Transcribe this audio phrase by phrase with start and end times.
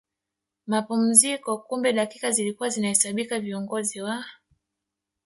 [0.67, 4.25] mapumziko Kumbe dakika zilikuwa zinahesabika viongozi wa